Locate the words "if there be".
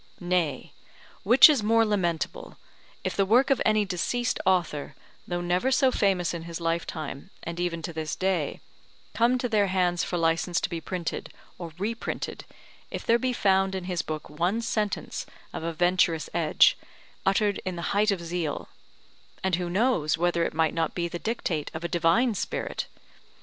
12.89-13.31